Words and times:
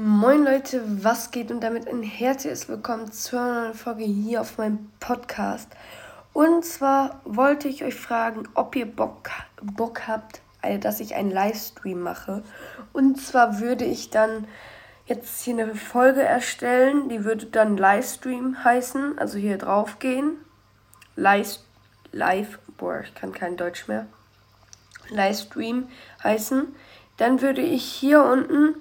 Moin 0.00 0.44
Leute, 0.44 0.80
was 1.02 1.32
geht 1.32 1.50
und 1.50 1.60
damit 1.60 1.88
ein 1.88 2.04
herzliches 2.04 2.68
Willkommen 2.68 3.10
zu 3.10 3.36
einer 3.36 3.62
neuen 3.62 3.74
Folge 3.74 4.04
hier 4.04 4.42
auf 4.42 4.56
meinem 4.56 4.92
Podcast. 5.00 5.68
Und 6.32 6.64
zwar 6.64 7.20
wollte 7.24 7.66
ich 7.66 7.82
euch 7.82 7.96
fragen, 7.96 8.44
ob 8.54 8.76
ihr 8.76 8.86
Bock, 8.86 9.28
Bock 9.60 10.06
habt, 10.06 10.40
also 10.62 10.78
dass 10.78 11.00
ich 11.00 11.16
einen 11.16 11.32
Livestream 11.32 12.00
mache. 12.00 12.44
Und 12.92 13.20
zwar 13.20 13.58
würde 13.58 13.86
ich 13.86 14.10
dann 14.10 14.46
jetzt 15.06 15.42
hier 15.42 15.54
eine 15.54 15.74
Folge 15.74 16.22
erstellen, 16.22 17.08
die 17.08 17.24
würde 17.24 17.46
dann 17.46 17.76
Livestream 17.76 18.62
heißen, 18.62 19.18
also 19.18 19.36
hier 19.36 19.58
drauf 19.58 19.98
gehen. 19.98 20.36
Live, 21.16 21.58
live, 22.12 22.60
boah, 22.76 23.00
ich 23.00 23.16
kann 23.16 23.32
kein 23.32 23.56
Deutsch 23.56 23.88
mehr. 23.88 24.06
Livestream 25.08 25.88
heißen. 26.22 26.68
Dann 27.16 27.42
würde 27.42 27.62
ich 27.62 27.82
hier 27.82 28.22
unten 28.22 28.76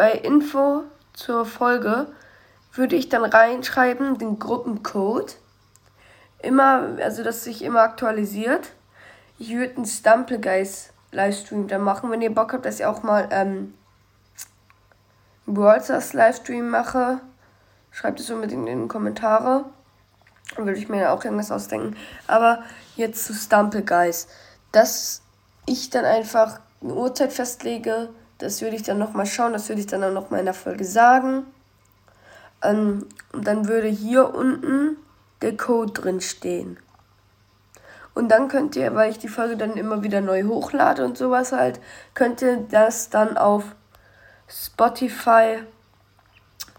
bei 0.00 0.12
Info 0.12 0.84
zur 1.12 1.44
Folge 1.44 2.06
würde 2.72 2.96
ich 2.96 3.10
dann 3.10 3.22
reinschreiben 3.22 4.16
den 4.16 4.38
Gruppencode. 4.38 5.36
Immer, 6.38 6.96
also 7.02 7.22
dass 7.22 7.44
sich 7.44 7.62
immer 7.62 7.82
aktualisiert. 7.82 8.70
Ich 9.38 9.54
würde 9.54 9.76
einen 9.76 9.84
Stumplegeist 9.84 10.94
Livestream 11.12 11.68
dann 11.68 11.82
machen, 11.82 12.10
wenn 12.10 12.22
ihr 12.22 12.34
Bock 12.34 12.54
habt, 12.54 12.64
dass 12.64 12.80
ich 12.80 12.86
auch 12.86 13.02
mal 13.02 13.28
ähm, 13.30 13.74
Brawl 15.44 15.82
Livestream 15.86 16.70
mache. 16.70 17.20
Schreibt 17.90 18.20
es 18.20 18.30
unbedingt 18.30 18.70
in 18.70 18.80
die 18.84 18.88
Kommentare. 18.88 19.66
Dann 20.56 20.64
würde 20.64 20.78
ich 20.78 20.88
mir 20.88 21.12
auch 21.12 21.22
irgendwas 21.22 21.52
ausdenken. 21.52 21.94
Aber 22.26 22.62
jetzt 22.96 23.26
zu 23.26 23.34
Stumplegeist. 23.34 24.30
Dass 24.72 25.20
ich 25.66 25.90
dann 25.90 26.06
einfach 26.06 26.58
eine 26.80 26.94
Uhrzeit 26.94 27.34
festlege, 27.34 28.08
das 28.40 28.60
würde 28.62 28.76
ich 28.76 28.82
dann 28.82 28.98
nochmal 28.98 29.26
schauen, 29.26 29.52
das 29.52 29.68
würde 29.68 29.80
ich 29.80 29.86
dann 29.86 30.02
auch 30.02 30.12
nochmal 30.12 30.40
in 30.40 30.46
der 30.46 30.54
Folge 30.54 30.84
sagen. 30.84 31.44
Ähm, 32.62 33.06
und 33.32 33.46
dann 33.46 33.68
würde 33.68 33.88
hier 33.88 34.34
unten 34.34 34.96
der 35.42 35.56
Code 35.56 35.92
drin 35.92 36.20
stehen. 36.20 36.78
Und 38.14 38.28
dann 38.28 38.48
könnt 38.48 38.76
ihr, 38.76 38.94
weil 38.94 39.10
ich 39.10 39.18
die 39.18 39.28
Folge 39.28 39.56
dann 39.56 39.74
immer 39.74 40.02
wieder 40.02 40.20
neu 40.20 40.44
hochlade 40.44 41.04
und 41.04 41.16
sowas 41.16 41.52
halt, 41.52 41.80
könnt 42.14 42.42
ihr 42.42 42.56
das 42.70 43.08
dann 43.08 43.36
auf 43.36 43.64
Spotify 44.48 45.58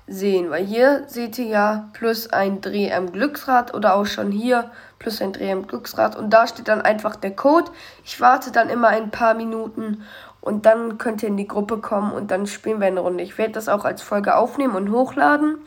sehen. 0.08 0.50
Weil 0.50 0.66
hier 0.66 1.04
seht 1.08 1.38
ihr 1.38 1.46
ja 1.46 1.90
plus 1.94 2.32
ein 2.32 2.62
Dreh 2.62 2.92
am 2.94 3.12
Glücksrad 3.12 3.74
oder 3.74 3.96
auch 3.96 4.06
schon 4.06 4.32
hier 4.32 4.72
plus 5.00 5.22
ein 5.22 5.34
Dreh 5.34 5.52
am 5.52 5.68
Glücksrad. 5.68 6.16
Und 6.16 6.30
da 6.32 6.48
steht 6.48 6.68
dann 6.68 6.82
einfach 6.82 7.16
der 7.16 7.36
Code. 7.36 7.72
Ich 8.04 8.20
warte 8.22 8.52
dann 8.52 8.70
immer 8.70 8.90
ein 8.90 9.12
paar 9.12 9.34
Minuten 9.34 10.04
und 10.42 10.66
dann 10.66 10.98
könnt 10.98 11.22
ihr 11.24 11.30
in 11.30 11.38
die 11.38 11.48
Gruppe 11.48 11.78
kommen 11.78 12.12
und 12.12 12.32
dann 12.32 12.48
spielen 12.48 12.80
wir 12.80 12.88
eine 12.88 13.00
Runde. 13.00 13.24
Ich 13.24 13.38
werde 13.38 13.54
das 13.54 13.70
auch 13.70 13.86
als 13.86 14.02
Folge 14.02 14.36
aufnehmen 14.36 14.76
und 14.76 14.92
hochladen. 14.92 15.58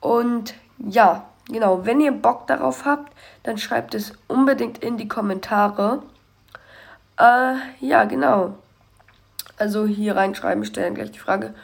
Und 0.00 0.54
ja, 0.78 1.26
genau, 1.48 1.84
wenn 1.84 2.00
ihr 2.00 2.12
Bock 2.12 2.46
darauf 2.46 2.84
habt, 2.84 3.12
dann 3.42 3.58
schreibt 3.58 3.94
es 3.94 4.12
unbedingt 4.28 4.78
in 4.78 4.96
die 4.96 5.08
Kommentare. 5.08 6.02
Äh, 7.18 7.54
ja, 7.80 8.04
genau. 8.04 8.54
Also 9.58 9.86
hier 9.86 10.16
reinschreiben, 10.16 10.64
stellen 10.64 10.94
gleich 10.94 11.12
die 11.12 11.18
Frage. 11.18 11.54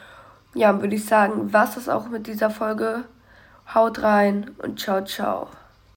Ja, 0.53 0.79
würde 0.81 0.95
ich 0.95 1.05
sagen, 1.05 1.53
was 1.53 1.75
ist 1.77 1.89
auch 1.89 2.09
mit 2.09 2.27
dieser 2.27 2.49
Folge. 2.51 3.05
Haut 3.73 4.01
rein 4.03 4.51
und 4.59 4.79
ciao, 4.79 5.03
ciao. 5.03 5.49